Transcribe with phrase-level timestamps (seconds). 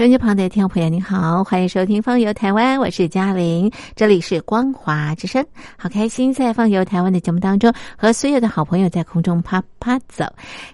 [0.00, 5.44] 收音机旁的听众朋友，您好，欢迎收听《放游台湾》，我是嘉玲，这里是光华之声，
[5.76, 10.24] 好开心在《放游台湾》的节目当中和所有的好朋友在空中啪啪走。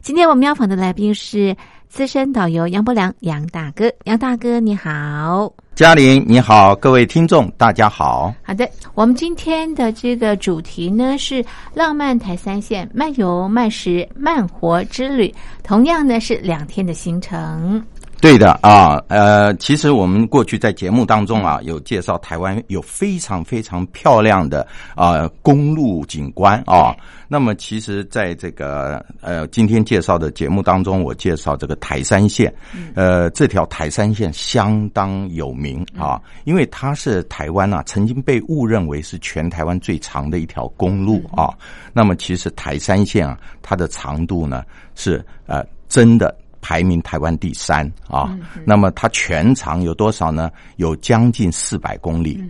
[0.00, 1.56] 今天我们要访的来宾是
[1.88, 8.32] 资深导游杨伯良，杨大哥，杨大哥你好，嘉玲你好，各位听众大家好。
[8.44, 17.84] 好的，我们今天的这个主题呢是浪漫台三线漫游漫食慢活之旅，同样呢是两天的行程。
[18.18, 26.96] 对的啊，呃，其实我们过去在节目当中啊，有介绍台湾有非常非常漂亮的啊公路景观啊。
[27.28, 32.52] 那么，其实在这个呃今天介绍的节目当中，我介绍这个台山线，
[32.94, 41.52] 呃，这条台山线相当有名啊，因为它是台湾啊曾经被误认为是全台湾最长的一条公路啊。
[41.92, 44.64] 那么，其实台山线啊，它的长度呢
[44.94, 46.34] 是呃真的。
[46.66, 50.50] 排名台湾第三啊，那么它全长有多少呢？
[50.78, 52.42] 有将近四百公里，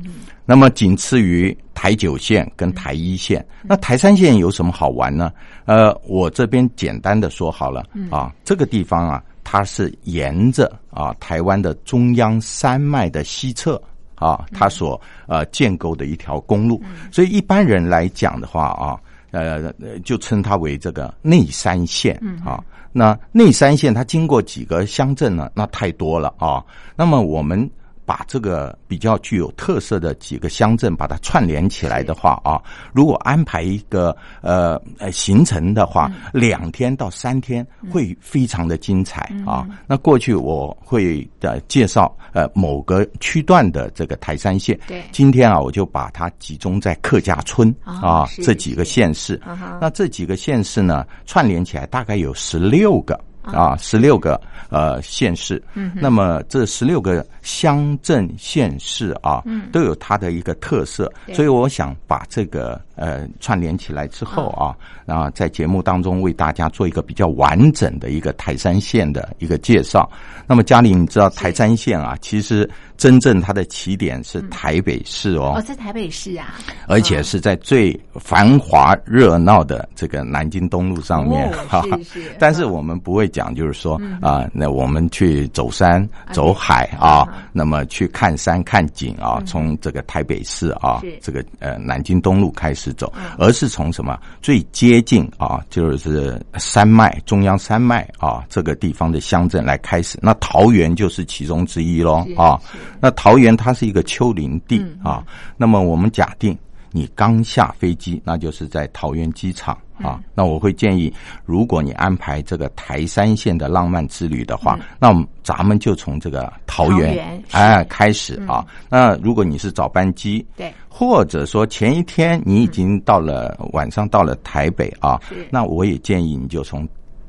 [0.47, 3.47] 那么仅次于台九线跟台一线。
[3.63, 5.31] 那台三线有什么好玩呢？
[5.67, 13.79] 呃，我这边简单的说好了啊，这个地方啊，它是沿着啊台湾的中央山脉的西侧
[14.15, 18.99] 啊，它所呃建构的一条公路，所以一般人来讲的话啊，
[19.31, 19.71] 呃，
[20.07, 22.65] 就称它为这个内山线啊。
[22.97, 25.51] 那内三县它经过几个乡镇呢？
[25.55, 26.65] 那太多了啊。
[26.97, 27.71] 那么我们。
[28.07, 32.63] 把这个比较具有特色的几个乡镇把它串联起来的话啊，
[32.95, 39.67] 如果安排一个呃呃行程的话，两天到三天会非常的精彩啊。
[39.87, 49.41] 那过去我会的介绍呃某个区段的这个台山县，对，今天啊我就把它集中在客家村啊这几个县市。
[49.81, 53.21] 那这几个县市呢串联起来大概有十六个。
[53.47, 54.41] 啊，十六个
[54.71, 64.75] 呃县市，嗯，那么这十六个乡镇县市啊，嗯，都有它的一个特色，所以我想把这个呃串联起来之后啊，
[65.05, 70.11] 然后在节目当中为大家做一个比较完整的一个台山县的一个介绍。
[70.47, 72.69] 那么嘉玲，你知道台山县啊，其实。
[72.97, 76.55] 真正它的起点是台北市哦，哦，在台北市啊，
[76.89, 82.35] 而且是在最繁华热闹的这个南京东路上面，哈，是是。
[82.41, 100.19] 但是我们不会讲，就是说啊，那我们去走山走海啊，那么去看山看景啊，从这个台北市啊，这个呃南京东路开始走，而是从什么最接近啊，就是山脉中央山脉啊这个地方的乡镇来开始。
[100.23, 102.59] 那桃园就是其中之一喽啊。
[103.01, 105.23] 那桃园它是一个丘陵地啊，
[105.59, 106.57] 那么我们假定
[106.97, 110.19] 你刚下飞机，那就是在桃园机场啊。
[110.35, 111.13] 那我会建议，
[111.45, 115.13] 如果你安排这个台山线的浪漫之旅的话，那
[115.43, 118.65] 咱们就从这个桃园哎开始啊。
[118.89, 125.21] 那如果你是早班机，对，或者说前一天你已经到了晚上到了台北啊，
[125.51, 126.89] 那我也建议你就从。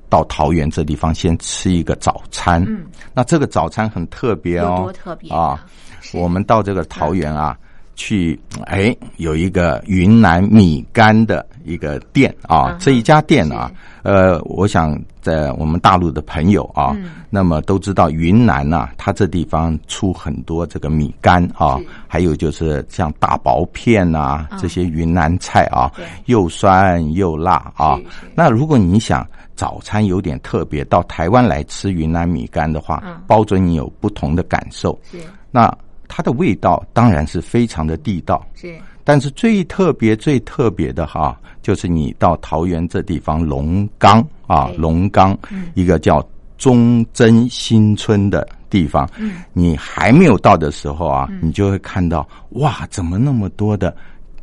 [0.09, 5.65] 到桃园这地方先吃一个早餐，嗯，那这个早餐很特别哦，多特别啊！
[6.13, 7.57] 我们到这个桃园啊，
[7.97, 13.69] 去哎有一个云南米干的一个店啊，这一家店啊，
[14.03, 16.95] 呃，我想在我们大陆的朋友啊，
[17.29, 25.91] 那么都知道云南呐，它这地方出很多这个米干啊，还有就是像大薄片呐这些云南菜啊，
[26.27, 27.99] 又酸又辣啊。
[28.33, 29.27] 那如果你想。
[29.57, 34.95] 早餐有点特别，到台湾来吃云南米干的话，包准你有不同的感受。
[35.09, 35.17] 是，
[35.49, 35.75] 那
[36.07, 38.45] 它的味道当然是非常的地道。
[38.55, 45.37] 是，但是最特别、最特别的哈，就是你到桃园这地方龙岗啊，龙岗
[45.75, 46.25] 一个叫
[46.57, 49.09] 忠贞新村的地方，
[49.53, 53.95] 你还没有到的时候啊，你就会看到哇，怎么那么多的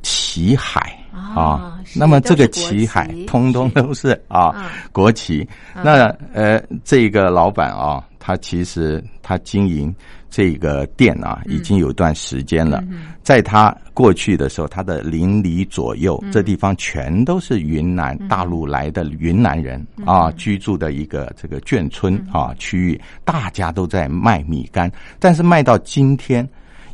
[0.02, 0.98] 旗海？
[1.12, 5.46] 啊，那么这个旗海通通都是啊国旗。
[5.74, 9.94] 那呃，这个老板啊，他其实他经营
[10.34, 12.82] 这个店啊，已经有段时间了。
[13.22, 24.90] 在他过去的时候，他的邻里左右这地方全都是云南大陆来的云南人啊居住的一个这个眷村啊区域，大家都在卖米干，
[25.20, 26.44] 但是卖到今天。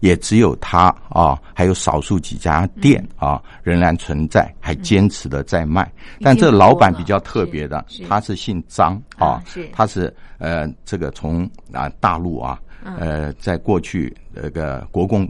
[0.01, 5.93] 也只有他啊，还有少数几家店啊，仍然存在，还坚持的在卖。
[6.23, 9.45] 但这老板比较特别的，他是姓张啊，
[9.75, 15.29] 他是呃，这个从啊大陆啊，呃，在过去那个国共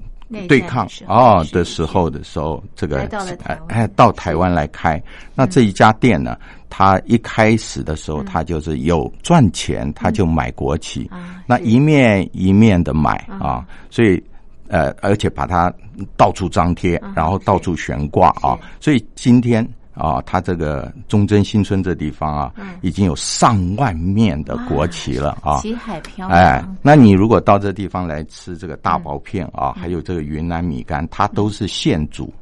[0.48, 3.08] 对抗哦的时候的时候，这个
[3.68, 5.02] 哎到台湾来开。
[5.34, 6.36] 那这一家店呢，
[6.68, 11.10] 他一开始的时候，他就是有赚钱，他就买国旗，
[11.46, 14.22] 那一面一面的买啊，所以
[14.68, 15.72] 呃，而且把它
[16.16, 19.68] 到处张贴，然后到处悬挂啊，所以今天。
[20.00, 25.58] 啊，它这个忠贞新村这地方啊，已经有上万面的国旗了啊！
[25.60, 32.32] 旗海飘哎，那你如果到这地方来吃这个大薄片啊，还有这个云南米干，它都是现煮。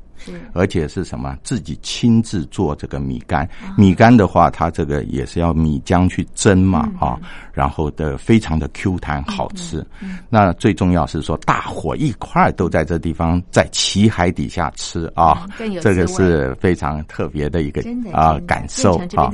[0.53, 1.37] 而且是什么？
[1.43, 3.49] 自己亲自做这个米干。
[3.77, 7.19] 米干的话，它这个也是要米浆去蒸嘛，啊，
[7.53, 9.85] 然后的非常的 Q 弹好吃。
[10.29, 15.47] 那最重要是说，大伙一块都在这地方在旗海底下吃啊，
[15.81, 17.83] 这个是非常特别的一个
[18.13, 19.31] 啊感受啊。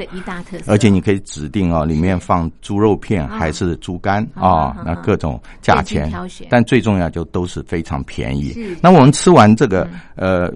[0.67, 6.13] 而且你可以指定哦，里面放猪肉片还是猪肝啊，那各种价钱，
[6.51, 8.55] 但最重要就都是非常便宜。
[8.83, 10.53] 那我们吃完这个呃。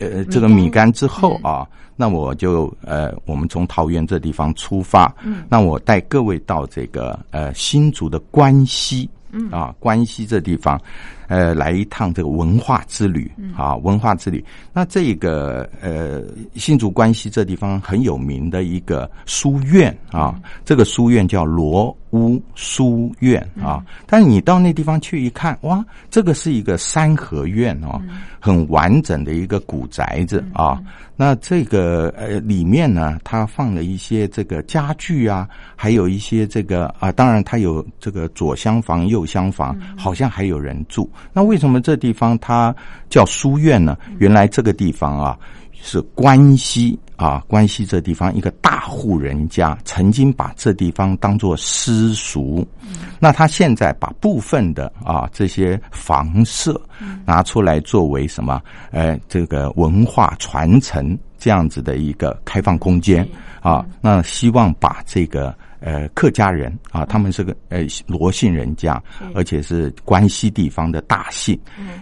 [0.00, 0.92] 呃，这个米干？
[0.92, 1.66] 之后啊，
[1.96, 9.50] 那我就呃，我们从桃园这地方出发，嗯，那我带各位到这个呃新竹的关西，嗯。
[9.50, 10.80] 啊，关西这地方。
[11.28, 14.44] 呃，来一趟这个文化之旅啊，文化之旅。
[14.72, 16.22] 那这个呃，
[16.54, 23.84] 新竹关西这地方很有名的一个书院啊，这个书院叫罗屋书院啊。
[24.06, 28.00] 但是你到那地方去一看，哇，这个是一个三合院哦，
[28.40, 30.80] 很完整的一个古宅子啊。
[31.20, 41.10] 那这个呃里面呢，它放了一些这个家具啊，还有一些这个啊，当然它有这个左厢房、右厢房，好像还有人住。
[41.32, 42.74] 那为什么这地方它
[43.08, 43.96] 叫书院呢？
[44.18, 45.38] 原来这个地方啊
[45.80, 52.66] 是关西啊，关西这地方一个大户人家曾经把这地方当做私塾，
[53.20, 56.80] 那他现在把部分的啊这些房舍
[57.24, 58.60] 拿出来作为什么？
[58.90, 63.26] 呃，这个文化传承这样子的一个开放空间
[63.60, 65.54] 啊，那希望把这个。
[65.80, 69.00] 呃，客家人啊，他们是个呃罗姓人家，
[69.34, 71.58] 而且是关西地方的大姓。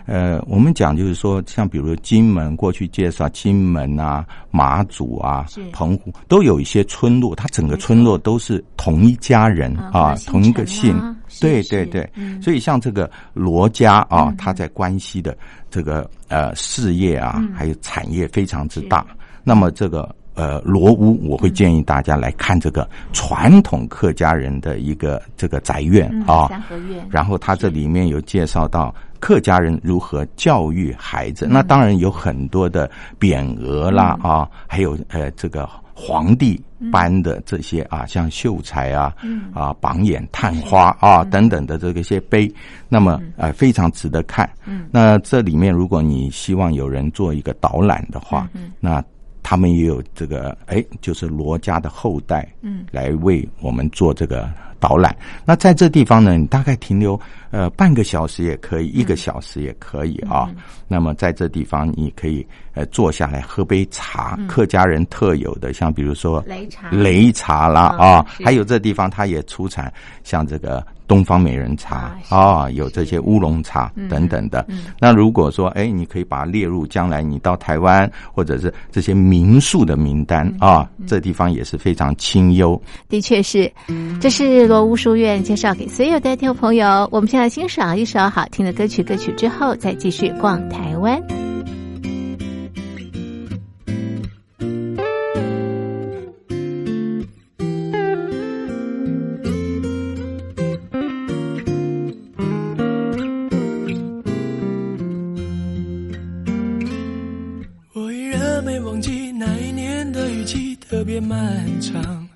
[0.06, 10.96] 呃，我们讲就是说，像比如金门，过去介绍金门啊、马祖啊、澎湖，都有一些村落，它整个村落都是同一家人啊，同一个姓。
[11.40, 12.08] 对对对，
[12.40, 15.36] 所以像这个罗家啊，他在关西的
[15.70, 19.06] 这个呃事业啊，还有产业非常之大。
[19.44, 20.14] 那么这个。
[20.36, 27.04] 呃，罗屋我会建议大家来看这个传统客家人的一个这个宅院啊，三合院。
[27.10, 32.88] 然后它这里面有介绍到客家人如何教育孩子，那当然有很多的
[33.18, 36.62] 匾额啦啊，还有呃这个皇帝
[36.92, 39.14] 颁的这些啊，像秀才啊
[39.54, 42.52] 啊榜眼探花啊等等的这个些碑，
[42.90, 44.46] 那么呃非常值得看。
[44.90, 48.46] 那这里面如果你希望有人做一个导览的话，
[48.78, 49.02] 那。
[49.48, 54.50] 他们也有这个，哎，就是罗家的后代，嗯，来为我们做这个
[54.80, 55.16] 导览。
[55.44, 57.18] 那在这地方呢，你大概停留
[57.52, 60.50] 呃半个小时也可以，一个小时也可以啊。
[60.88, 62.44] 那么在这地方，你可以
[62.74, 69.92] 呃坐下来喝杯茶，客家人特有的，像比如说擂茶、擂茶啦啊，还有这地方它也出产
[70.24, 70.84] 像这个。
[71.08, 74.66] 东方美人茶啊，有这些乌龙茶等等的。
[75.00, 82.80] 那如果说，哎，你可以把它列入将来你到台湾或者是这些民宿的名单啊，这地方也是非常清幽。
[83.08, 83.70] 的确是，
[84.20, 87.08] 这是罗屋书院介绍给所有的听众朋友。
[87.12, 91.45] 我们现在欣赏一首好听的歌曲，歌曲之后再继续逛台湾。
[108.66, 112.28] 没忘记那一年的雨季特别漫长，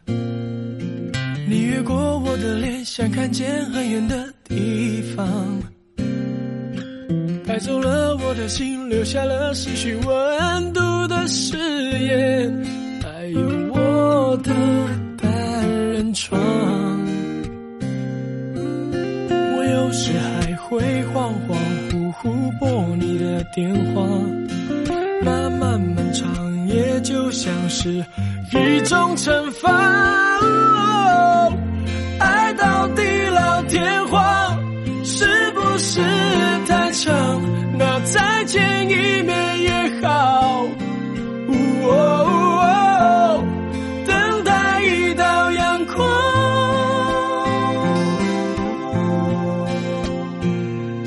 [1.48, 5.26] 你越过我的脸，想看见很远的地方，
[7.44, 11.56] 带走了我的心，留下了失去温度的誓
[11.98, 12.64] 言，
[13.02, 13.40] 还有
[13.74, 14.54] 我的
[15.20, 16.40] 单人床。
[19.56, 20.80] 我有时还会
[21.12, 21.56] 恍恍
[21.90, 24.06] 惚惚拨你的电话，
[27.40, 27.88] 像是。
[28.52, 29.70] 一种惩罚，
[32.18, 34.58] 爱到地老天荒，
[35.04, 36.02] 是不是
[36.66, 37.42] 太长？
[37.78, 39.70] 那再见一面也
[40.02, 40.66] 好，
[44.06, 45.96] 等待一道阳光，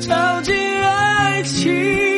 [0.00, 2.13] 照进爱情。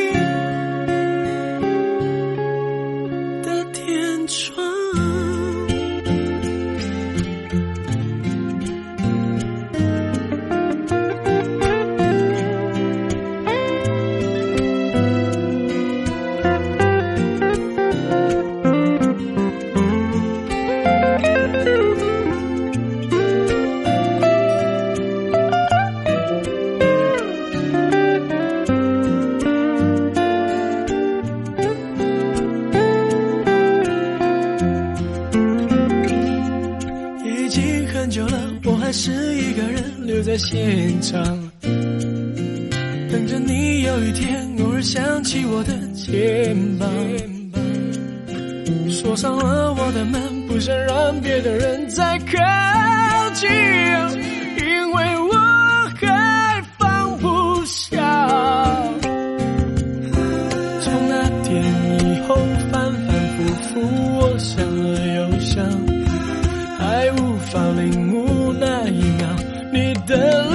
[67.57, 69.27] 法领悟那一秒
[69.73, 70.46] 你的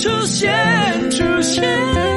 [0.00, 2.07] 出现，出现。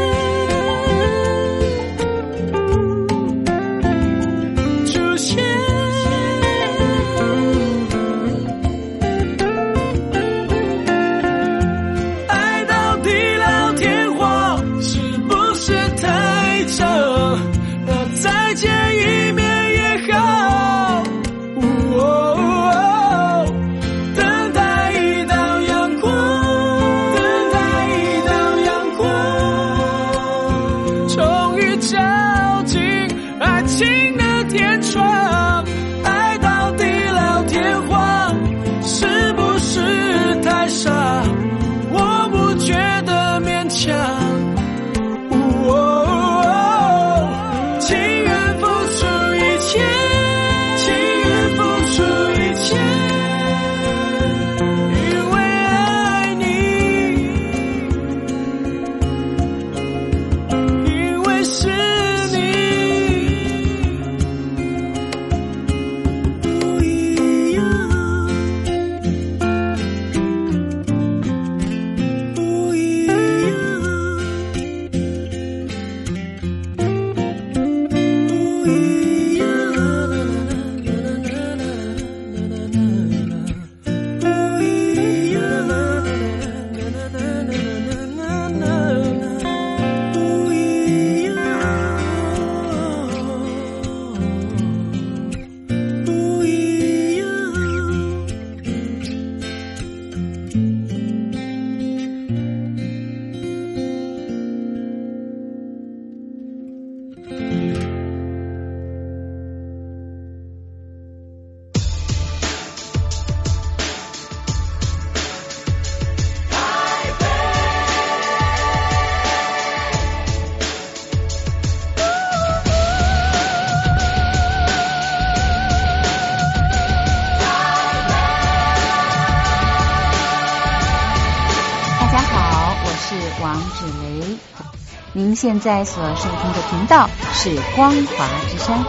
[135.42, 138.86] 现在所收听的频道是光华之声，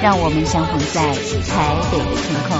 [0.00, 1.02] 让我们相逢在
[1.48, 2.56] 台北的天空。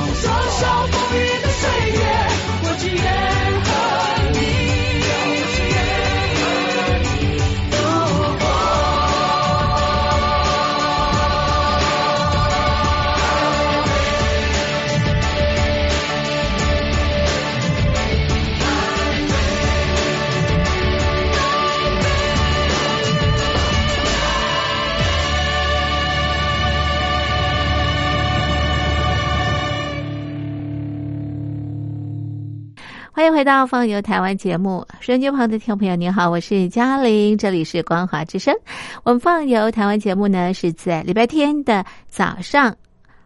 [33.38, 38.52] 回到《放游台湾》节目，收音机旁的听众朋友，您好，我是嘉玲，这里是光华之声。
[39.04, 42.74] 我们《放游台湾》节目呢是在礼拜天的早上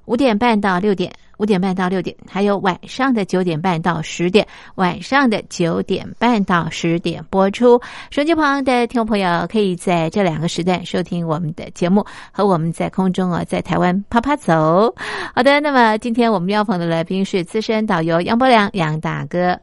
[0.04, 7.80] 五点半到六点，五点半到六点，还有晚上的九点半到十点，晚上的九点半到十点播出。
[8.10, 14.94] 手机旁的听众朋友可以在这两个时段收听我们的节目，和我们在空中啊，在台湾啪啪走。
[15.34, 19.58] 好的，那么今天我们要访的来宾是资深导游杨伯良杨大哥。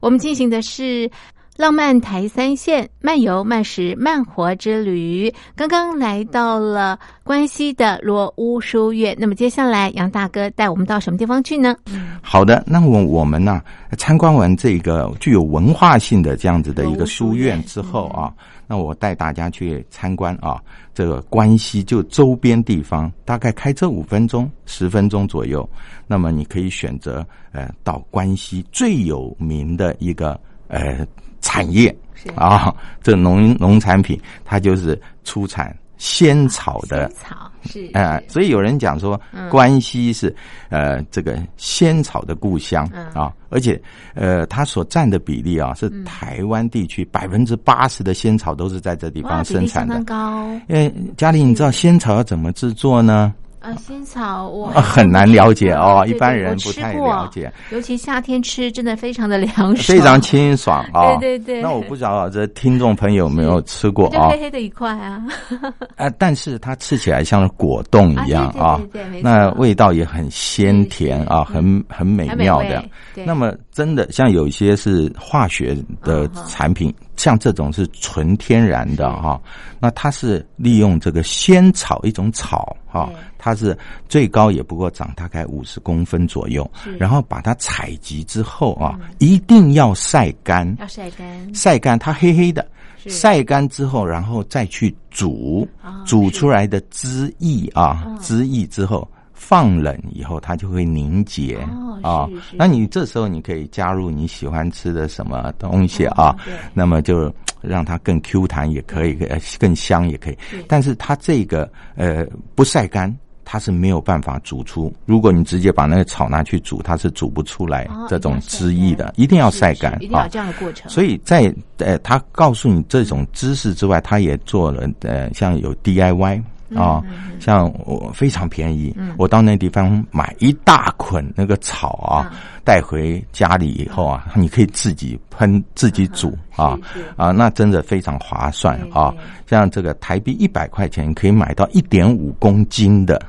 [0.00, 1.10] 我们进行的是
[1.56, 9.16] 浪漫台三线漫游漫食慢活之旅，刚刚来到了关西的罗屋书院。
[9.18, 11.76] 那么接下来杨大哥带我们到什么地方去呢？
[12.20, 13.62] 好的，那我我们呢
[13.96, 18.32] 参观完这个具有文化性的这样子的一个书院之后啊，
[18.66, 20.62] 那我带大家去参观啊
[20.94, 25.68] 这个关西就周边地方，大概开车五分钟、十分钟左右。
[26.06, 31.06] 那么你可以选择呃到关西最有名的一个呃。
[31.46, 31.94] 产业
[32.36, 39.18] 啊，这农农产品，它就是出产仙草的草是呃，所以有人讲说，
[39.50, 40.34] 关西是
[40.68, 42.84] 呃这个仙草的故乡
[43.14, 43.80] 啊，而且
[44.14, 50.46] 呃它所占的比例啊，是台湾地区百分之八十的仙草都是在这地方生产的，高。
[50.68, 53.32] 因为嘉玲，你知道仙草要怎么制作呢？
[53.64, 57.50] 啊，仙草我很难了解哦，一般人不太了解。
[57.70, 61.16] 尤其夏天吃，真的非常的凉爽，非常清爽啊！
[61.16, 61.62] 对对对。
[61.62, 64.28] 那我不知道这听众朋友有没有吃过啊？
[64.28, 65.24] 黑黑的一块啊。
[65.96, 68.78] 啊，但是它吃起来像果冻一样啊，
[69.22, 72.84] 那味道也很鲜甜啊，很很美妙的。
[73.24, 76.92] 那么真的像有一些是化学的产品，
[77.24, 79.40] 像这种是纯天然的哈。
[79.80, 83.08] 那它是利用这个仙草一种草哈。
[83.38, 83.76] 它是
[84.10, 92.66] 最高也不过长大概五十公分左右，然后把它采集之后啊，一定要晒干，要晒干，晒干它黑黑的，
[93.06, 95.66] 晒干之后，然后再去煮，
[96.04, 101.58] 煮出来的汁液啊，汁液之后放冷以后，它就会凝结
[102.02, 102.26] 啊。
[102.52, 106.34] 那你这时候你可以加入你喜欢吃的什么东西啊，
[106.72, 107.30] 那么就。
[107.66, 110.36] 让它更 Q 弹也可以，呃，更香也可以。
[110.68, 111.66] 但是它这个
[111.96, 112.22] 呃
[112.54, 113.10] 不晒干，
[113.42, 114.92] 它是没有办法煮出。
[115.06, 119.14] 如果你直接把那个草拿去煮，它是煮不出来这种汁液的。
[119.16, 120.90] 一定要晒干，一定要这样的过程。
[120.90, 126.42] 所以在呃，他告诉你这种知识之外，他也做了呃，像有 DIY。
[126.74, 127.02] 啊，
[127.40, 132.32] 像我非常便宜，我到那地方买一大捆那个草啊，
[132.64, 136.78] 带回家里以后啊，你可以自己喷、自己煮啊
[137.16, 139.14] 啊，那真的非常划算啊！
[139.46, 143.20] 像这个台币一百块钱可以买到一点五公斤的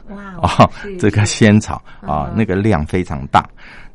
[0.41, 0.69] 啊，
[0.99, 3.47] 这个仙草啊，那个量非常大。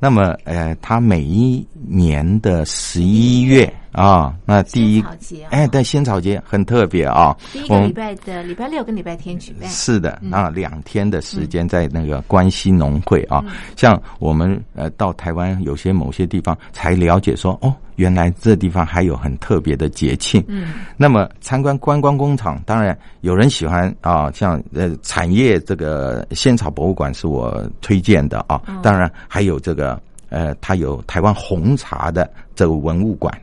[0.02, 5.04] 那么，呃，它每一年的十一月啊，那第一，
[5.50, 7.36] 哎，对，仙草节很特别啊。
[7.52, 9.68] 第一个礼拜的礼拜六跟礼拜天举办。
[9.68, 13.44] 是的，那两天的时间在那个关西农会啊，
[13.76, 20.44] 像我们呃到台湾有些某些地方才了解说，哦，原来这地方还有很特别的节庆。
[20.48, 20.74] 嗯。
[20.96, 30.00] 那么参观观光工厂，当然有人喜欢啊，像呃产业这个仙草博物馆是我推荐的啊，当然还有这个。
[30.32, 33.36] 呃，它有台湾红茶的这个文物馆，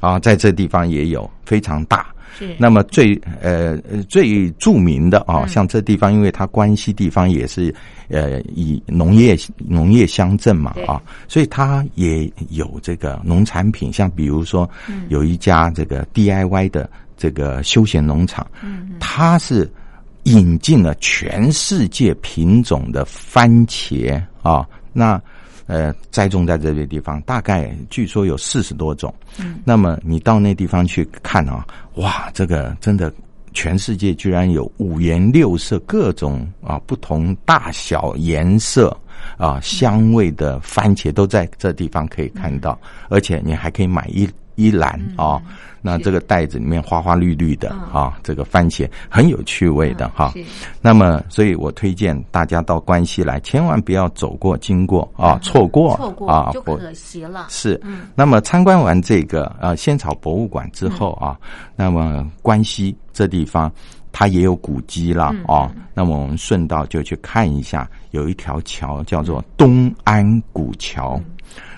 [0.00, 2.13] 啊，在这地方也有非常大。
[2.38, 2.54] 是。
[2.58, 3.76] 那么最呃
[4.08, 7.74] 最著名的啊，像这地方，因为它关西地方也是
[8.08, 14.68] 呃以农业农业乡镇嘛啊，所以它也有这个农产品，像比如说
[15.08, 19.70] 有一家这个 DIY 的这个休闲农场，嗯，它是
[20.24, 25.20] 引进了全世界品种的番茄啊，那。
[25.66, 29.12] 呃，栽种在这些地方，大概据说有四十多种。
[29.38, 33.12] 嗯，那么你到那地方去看啊，哇，这个真的，
[33.52, 38.94] 全世界居然有五颜六色、各种啊不同大小、颜色
[39.38, 45.40] 啊香味的番茄都在这地方可以看到，而且你还可以买一一篮啊。
[45.86, 50.32] 那这个袋子里面花花绿绿的啊，这个番茄很有趣味的哈。
[50.80, 57.48] 那么，所以我推荐大家到关西来，千万不要走过经过啊，错过错过啊，就可惜了。
[57.50, 57.78] 是，
[58.14, 61.38] 那么参观完这个呃仙草博物馆之后啊，
[61.76, 63.70] 那么关西这地方
[64.10, 65.70] 它也有古迹了啊。
[65.92, 71.20] 那么我们顺道就去看一下，有一条桥叫做东安古桥。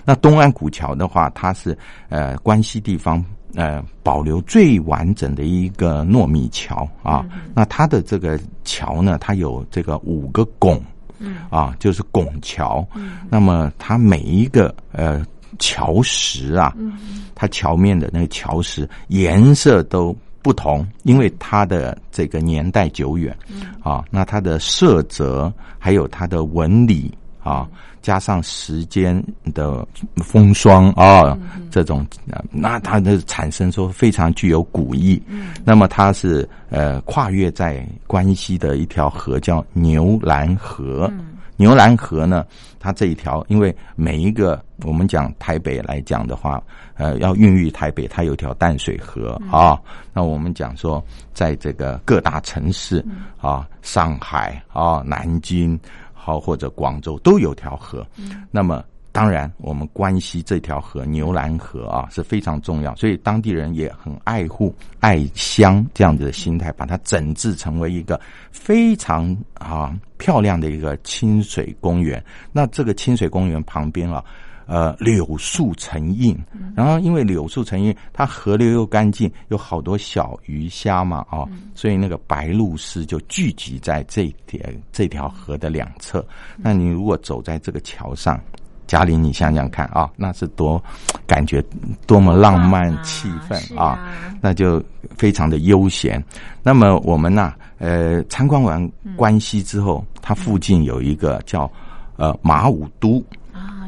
[0.07, 3.23] 那东安古桥的话，它是呃关西地方。
[3.55, 10.79] 呃，保留最完整的一个糯米桥啊，那它的这个桥呢，它有这个五个拱，
[11.17, 11.37] 嗯。
[11.49, 15.25] 啊，就是拱桥，嗯，那么它每一个呃
[15.57, 16.99] 桥石啊，嗯，
[17.33, 23.61] 它桥面的那个桥石颜色都不同，因为它的这个年代久远，嗯。
[23.81, 27.67] 啊，那它的色泽还有它的纹理啊。
[27.99, 29.21] 加上时间
[29.53, 29.85] 的
[30.23, 31.37] 风霜啊，
[31.69, 32.07] 这种
[32.49, 35.21] 那它的产生说非常具有古意。
[35.65, 41.11] 那么它是呃跨越在关西的一条河叫牛兰河，
[41.57, 42.45] 牛栏河呢，
[42.79, 46.63] 它这一条，因为每一个我们讲台北来讲的话，
[46.95, 49.77] 呃，要孕育台北，它有一条淡水河啊。
[50.13, 53.03] 那我们讲说，在这个各大城市
[53.41, 55.77] 啊，上海啊、南京，
[56.27, 58.05] 好或者广州都有条河。
[58.51, 58.83] 那么。
[59.09, 72.23] 当然，我们关西这条河牛栏河啊是非常重要，所以当地人也很爱护、爱乡这样子的心态，把它整治成为一个非常啊漂亮的一个清水公园。
[72.51, 74.23] 那这个清水公园旁边啊，
[74.67, 76.37] 呃，柳树成荫，
[76.77, 84.59] 然后因为柳树成荫，它河流又干净，有好多小鱼虾嘛，啊，所以那个白鹭鸶就聚集在这条
[84.91, 86.23] 这条河的两侧。
[86.55, 88.39] 那你如果走在这个桥上，
[88.85, 90.79] 嘉玲，你想想看啊，那是多
[91.25, 91.63] 感觉
[92.05, 93.97] 多么浪漫气氛啊，
[94.39, 94.79] 那就
[95.17, 96.23] 非常的悠闲。
[96.61, 101.67] 那么我们呢，呃，参观完关西之后，它附近有一个叫
[102.17, 103.19] 呃马武都。
[103.19, 103.36] 啊，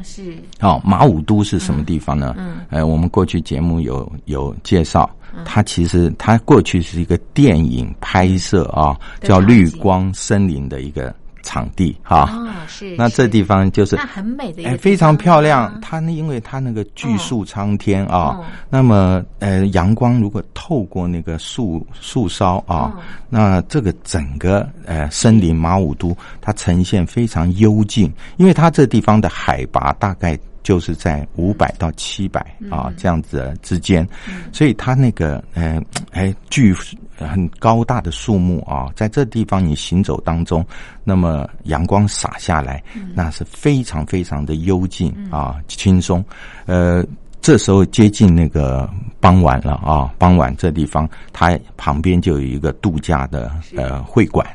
[0.02, 2.34] 是哦，马武都是什么地方呢？
[2.38, 5.08] 嗯，呃，我们过去节目有有介绍，
[5.44, 11.14] 它其实它过去是一个电影拍摄啊，叫绿光森林的一个。
[11.42, 12.28] 场地哈，
[12.66, 15.78] 是那这地方就是很美的，哎，非常漂亮。
[15.80, 22.92] 它那因为它那个巨树苍天啊，那么呃，阳光如果透过那个树树梢啊，
[23.28, 30.38] 那这个整个呃森林马武都它呈现非常幽静，因为它这地方的海拔大概。
[30.62, 34.06] 就是在五百到七百啊这样子之间，
[34.52, 35.80] 所以它那个呃
[36.12, 36.74] 哎巨
[37.16, 40.64] 很高大的树木啊，在这地方你行走当中，
[41.04, 42.82] 那么阳光洒下来，
[43.14, 46.24] 那是非常非常的幽静啊轻松。
[46.64, 47.04] 呃，
[47.40, 54.46] 这时候接近那个傍晚了啊，傍晚这地方它旁边就有一个度假的呃会馆，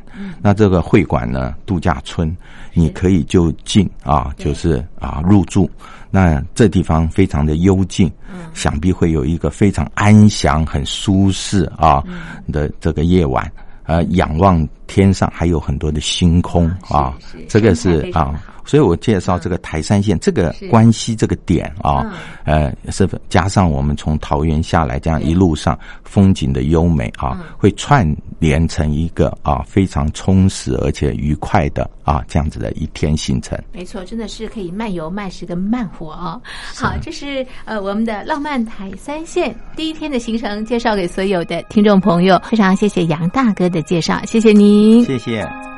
[0.41, 2.35] 那这个会馆呢度假村，
[2.73, 5.69] 你可以就近啊就是啊入住。
[6.11, 8.09] 那这地方非常的幽静，
[8.53, 12.03] 想必会有一个非常安详、很舒适啊
[12.51, 13.51] 的这个夜晚。
[13.83, 17.15] 呃，仰望天上还有很多的星空啊，
[17.49, 18.39] 这个是啊。
[18.65, 28.05] 所以我介绍这个台山线这个关系这个点啊，呃，是加上我们从桃园下来这样一路上风景的优美啊，会串
[28.39, 33.57] 联成一个啊非常充实而且愉快的啊这样子的一天行程。
[33.71, 36.41] 没错，真的是可以慢游慢食跟慢活哦。
[36.75, 45.74] 好，这是呃我们的浪漫台三线第一天的行程介绍给所有的听众朋友，非常谢谢杨大哥的介绍，谢谢您，谢谢。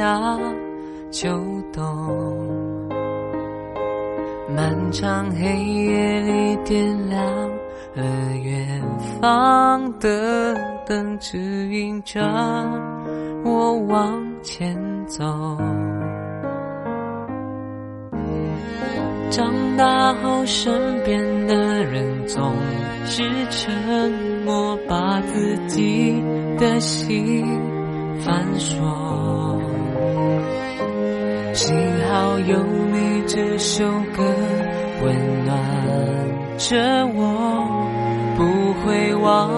[0.00, 0.18] 夏
[1.10, 1.28] 秋
[1.74, 1.84] 冬。
[4.56, 7.22] 漫长黑夜里点亮
[7.94, 8.02] 了
[8.42, 8.82] 远
[9.20, 10.54] 方的
[10.86, 12.18] 灯，指引着
[13.44, 14.74] 我往前
[15.06, 15.22] 走。
[19.28, 20.72] 长大后，身
[21.04, 22.54] 边的人总
[23.04, 24.10] 是沉
[24.46, 26.24] 默，把自己
[26.56, 27.44] 的心
[28.24, 29.59] 反锁。
[31.52, 31.76] 幸
[32.08, 33.84] 好有你这首
[34.16, 34.22] 歌
[35.02, 35.58] 温暖
[36.58, 37.20] 着我，
[38.36, 39.50] 不会忘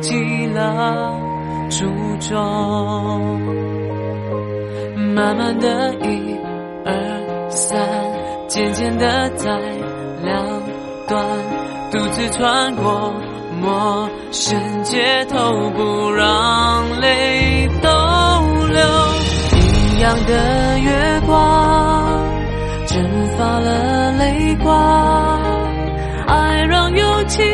[0.00, 1.18] 记了
[1.68, 1.86] 初
[2.20, 3.40] 衷。
[5.14, 6.36] 慢慢的，一
[6.84, 7.78] 二三。
[8.48, 9.48] 渐渐的在
[10.24, 10.62] 两
[11.06, 11.24] 端，
[11.92, 13.12] 独自穿过
[13.60, 17.88] 陌生街头，不让泪逗
[18.72, 18.80] 留。
[19.54, 20.69] 一样的，
[23.58, 25.40] 了泪光。
[26.26, 27.44] 爱让有情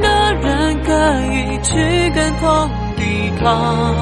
[0.00, 0.92] 的人可
[1.32, 3.94] 以去跟痛抵抗。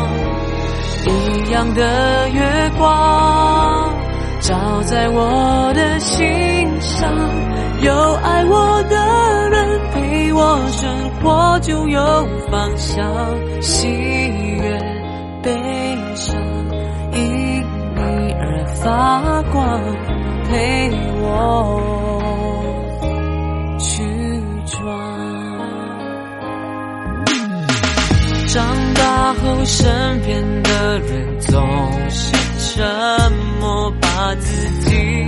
[1.05, 3.93] 一样的月光。
[4.41, 6.27] 照在我的心
[6.81, 7.09] 上，
[7.81, 10.91] 有爱我的人陪我生
[11.23, 13.05] 活，就有方向。
[13.61, 14.81] 喜悦、
[15.45, 15.53] 悲
[16.17, 16.37] 伤，
[17.13, 17.63] 因
[17.95, 19.81] 你而发光，
[20.53, 20.91] 陪
[21.23, 21.81] 我
[23.79, 24.05] 去
[24.67, 24.77] 闯。
[28.47, 31.51] 长大后，身边的人总
[32.11, 32.37] 是
[32.77, 32.85] 沉
[33.61, 33.91] 默。
[34.01, 35.27] 把自己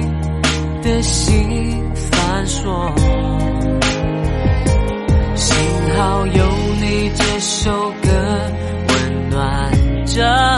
[0.83, 2.95] 的心反锁。
[5.35, 5.57] 幸
[5.97, 6.45] 好有
[6.81, 7.71] 你这首
[8.03, 8.09] 歌
[8.89, 9.73] 温暖
[10.07, 10.57] 着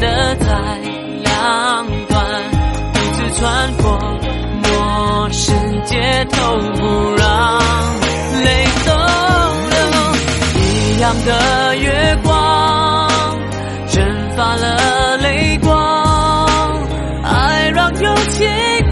[0.00, 0.46] 的在
[1.22, 2.24] 两端，
[2.94, 3.84] 彼此穿过
[4.62, 6.80] 陌生街头，不
[7.16, 7.60] 让
[8.42, 8.48] 泪
[8.86, 8.90] 逗
[9.70, 9.76] 留。
[10.58, 12.28] 一样的月光，
[13.88, 14.02] 蒸
[14.36, 15.68] 发了泪光，
[17.22, 18.48] 爱让有情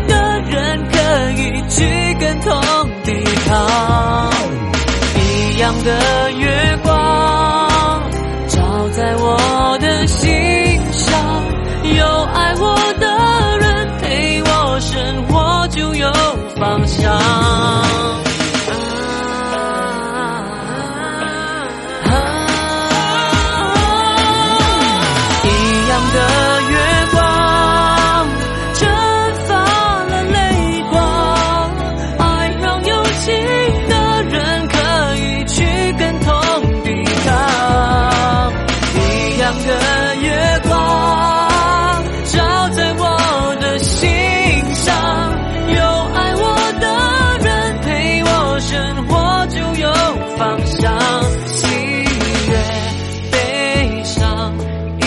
[0.07, 0.97] 的人可
[1.41, 2.61] 以去跟痛
[3.05, 3.13] 抵
[3.47, 4.31] 抗。
[5.17, 6.88] 一样的月光，
[49.49, 49.91] 就有
[50.37, 50.99] 方向。
[51.47, 51.67] 喜
[52.49, 52.53] 悦、
[53.33, 54.53] 悲伤，
[55.01, 55.07] 因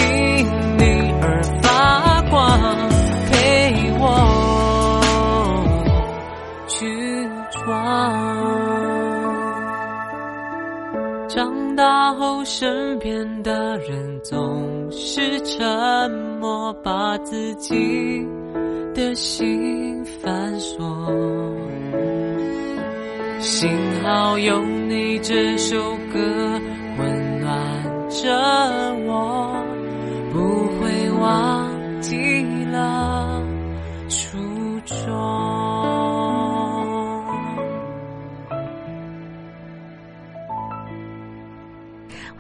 [0.78, 0.84] 你
[1.22, 2.40] 而发光，
[3.32, 3.32] 陪
[4.00, 4.04] 我
[6.68, 6.76] 去
[7.52, 7.60] 闯。
[11.30, 18.28] 长大后，身边的人总是沉默，把自己
[18.94, 20.86] 的心反锁。
[23.42, 23.70] 幸
[24.04, 26.20] 好有你这首歌
[27.00, 27.50] 温暖
[28.08, 28.30] 着
[29.08, 29.52] 我，
[30.32, 31.61] 不会忘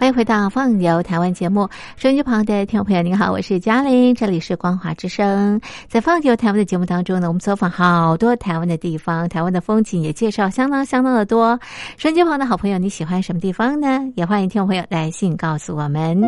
[0.01, 5.61] 欢迎回到《放游台湾》节目，收音机旁的听众朋友，您好，我是嘉玲，这里是光华之声。
[5.87, 11.59] 在《放游台湾》的节目当中呢，我们走访好多台湾的地方，台湾的风景也介绍相当相当的多。
[11.97, 14.01] 收音机旁的好朋友，你喜欢什么地方呢？
[14.15, 16.19] 也欢迎听众朋友来信告诉我们。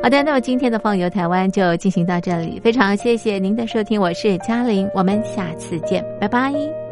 [0.00, 6.85] 好的，那么今天的《放游台湾》就进行到这里，非常谢谢您的收听，我是嘉玲，我们下次见，拜拜。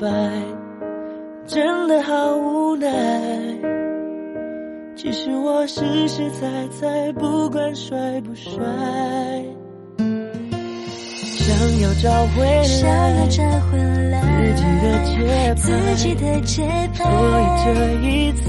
[0.00, 0.08] 白，
[1.46, 2.88] 真的好无奈。
[4.96, 6.48] 其实我实实在
[6.80, 8.50] 在，不管帅不帅。
[11.12, 13.78] 想要找回来想要找回
[14.10, 14.20] 来
[14.54, 16.62] 自己的节拍自，己的节
[16.94, 17.12] 拍所。
[17.40, 17.68] 以这
[18.06, 18.48] 一次，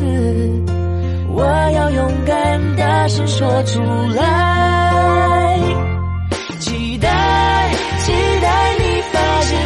[1.34, 3.82] 我要勇敢大声说出
[4.16, 5.60] 来。
[6.60, 8.12] 期待，期
[8.42, 9.60] 待你发现